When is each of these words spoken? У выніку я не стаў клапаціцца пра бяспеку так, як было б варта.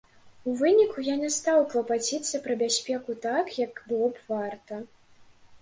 У 0.51 0.53
выніку 0.61 1.03
я 1.07 1.17
не 1.23 1.29
стаў 1.35 1.59
клапаціцца 1.73 2.41
пра 2.47 2.57
бяспеку 2.63 3.19
так, 3.27 3.53
як 3.63 3.85
было 3.93 4.07
б 4.17 4.27
варта. 4.31 4.83